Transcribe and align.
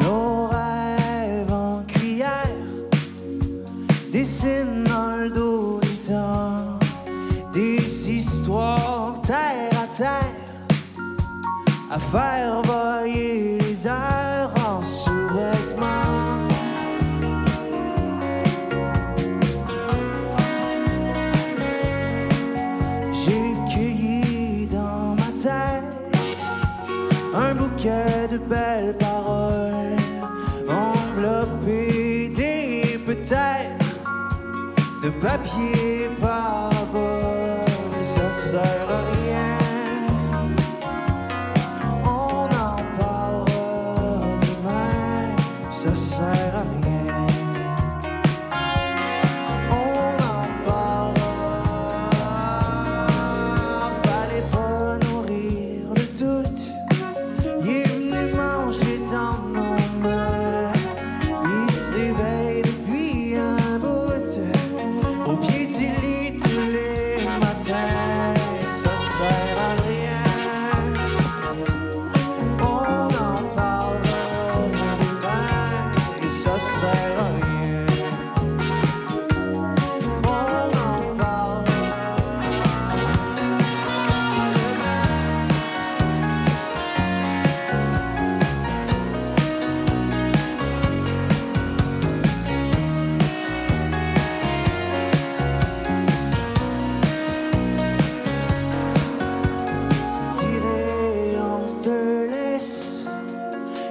Nos 0.00 0.48
rêves 0.48 1.52
en 1.52 1.82
cuillère 1.86 2.30
dessinent 4.12 4.84
à 11.90 11.98
faire 11.98 12.62
voyer 12.62 13.58
les 13.58 13.86
airs 13.86 14.50
en 14.68 14.82
sous-vêtements. 14.82 15.86
J'ai 23.12 23.54
cueilli 23.72 24.66
dans 24.66 25.14
ma 25.14 25.30
tête 25.40 26.40
un 27.34 27.54
bouquet 27.54 28.28
de 28.30 28.38
belles 28.38 28.96
paroles 28.98 29.96
enveloppées 30.68 32.30
des 32.30 32.98
peut-être 33.06 33.86
de 35.02 35.10
papier 35.10 36.10
par 36.20 36.70
bord. 36.92 37.66
Ça 38.32 38.62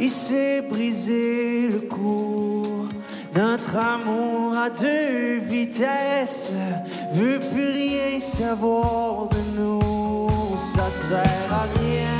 Il 0.00 0.10
s'est 0.10 0.62
brisé 0.62 1.68
le 1.68 1.80
cou. 1.80 2.88
Notre 3.34 3.76
amour 3.76 4.56
à 4.56 4.70
deux 4.70 5.40
vitesses 5.40 6.52
veut 7.12 7.40
plus 7.52 7.68
rien 7.68 8.20
savoir 8.20 9.28
de 9.28 9.60
nous. 9.60 10.30
Ça 10.56 10.88
sert 10.90 11.52
à 11.52 11.66
rien. 11.80 12.17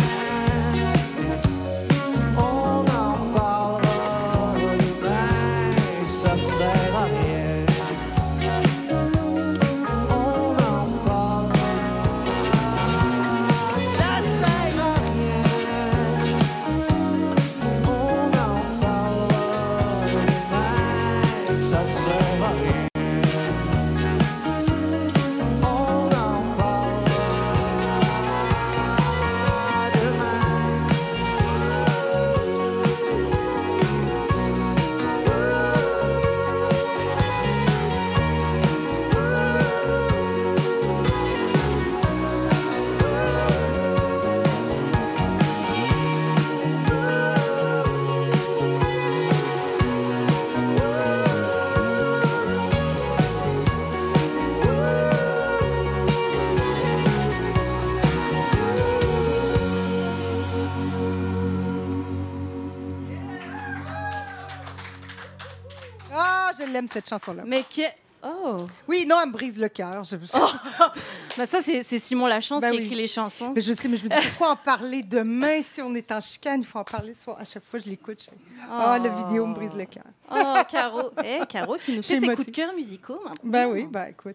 Je 66.59 66.65
l'aime 66.65 66.89
cette 66.89 67.09
chanson-là. 67.09 67.43
Mais 67.47 67.65
qui. 67.69 67.85
Oh! 68.21 68.67
Oui, 68.89 69.07
non, 69.07 69.17
elle 69.23 69.29
me 69.29 69.33
brise 69.33 69.61
le 69.61 69.69
cœur. 69.69 70.03
Je... 70.05 70.17
Bah 71.37 71.47
ça, 71.47 71.61
c'est 71.63 71.99
Simon 72.01 72.27
Lachance 72.27 72.63
Ben 72.63 72.73
qui 72.73 72.79
oui. 72.79 72.85
écrit 72.85 72.97
les 72.97 73.07
chansons. 73.07 73.53
Mais 73.55 73.61
je 73.61 73.73
sais, 73.73 73.87
mais 73.87 73.97
je 73.97 74.03
me 74.03 74.09
dis 74.09 74.17
pourquoi 74.31 74.51
en 74.55 74.57
parler 74.57 75.05
demain 75.05 75.63
si 75.63 75.81
on 75.81 75.95
est 75.95 76.11
en 76.11 76.21
chicane? 76.21 76.63
Il 76.63 76.67
faut 76.67 76.81
en 76.81 76.85
parler 76.85 77.15
soit 77.15 77.39
à 77.39 77.45
chaque 77.45 77.63
fois 77.63 77.79
je 77.79 77.89
l'écoute. 77.89 78.19
Je 78.21 78.25
fais 78.25 78.67
Ah, 78.69 78.99
la 79.01 79.09
vidéo 79.11 79.47
me 79.47 79.55
brise 79.55 79.73
le 79.77 79.85
cœur. 79.85 80.03
Oh, 80.33 80.55
Caro. 80.69 81.11
Eh, 81.25 81.47
Caro 81.47 81.77
qui 81.77 81.95
nous 81.97 82.03
fait 82.03 82.19
ses 82.19 82.35
coups 82.35 82.47
de 82.49 82.51
cœur 82.53 82.75
musicaux 82.75 83.21
maintenant. 83.23 83.35
Ben 83.45 83.67
oui, 83.69 83.87
ben 83.89 84.07
écoute. 84.07 84.35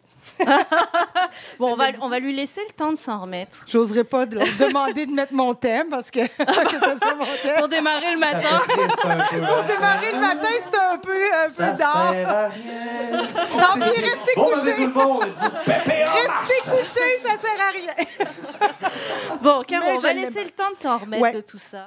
Bon, 1.59 1.73
on 1.73 1.75
va, 1.75 1.87
on 1.99 2.07
va 2.07 2.19
lui 2.19 2.33
laisser 2.33 2.61
le 2.65 2.73
temps 2.73 2.91
de 2.91 2.97
s'en 2.97 3.19
remettre. 3.19 3.65
J'oserais 3.67 4.05
pas 4.05 4.25
de 4.25 4.37
leur 4.37 4.47
demander 4.57 5.05
de 5.05 5.11
mettre 5.11 5.33
mon 5.33 5.53
thème 5.53 5.89
parce 5.89 6.09
que, 6.09 6.25
que 6.25 6.79
ça 6.79 6.97
soit 7.01 7.15
mon 7.15 7.25
thème. 7.41 7.57
Pour 7.59 7.67
démarrer 7.67 8.13
le 8.13 8.19
matin. 8.19 8.61
Pour 8.65 9.63
démarrer 9.65 10.13
le 10.13 10.19
matin, 10.21 10.47
c'est 10.63 10.79
un 10.79 10.82
peu, 10.97 11.11
un 11.11 11.49
Ça 11.49 11.71
peu 11.71 11.77
d'art. 11.77 12.09
sert 12.11 12.29
à 12.29 12.47
rien. 12.49 13.27
Tant 13.61 13.73
pis, 13.73 14.01
restez 14.01 14.33
Bon, 14.35 14.49
matin 14.49 14.59
couchés. 14.61 14.75
tout 14.75 14.81
le 14.81 14.87
monde. 14.93 15.23
Restez 15.65 16.69
couchés, 16.69 17.19
ça 17.23 17.37
sert 17.37 17.59
à 17.59 17.71
rien. 17.71 17.93
Bon, 19.41 19.63
Caro, 19.67 19.85
on 19.95 19.99
va 19.99 20.13
laisser 20.13 20.43
le 20.43 20.49
temps 20.51 20.69
de 20.71 20.75
t'en 20.81 20.97
remettre 20.97 21.23
Ouais. 21.23 21.31
de 21.31 21.41
tout 21.41 21.57
ça. 21.59 21.79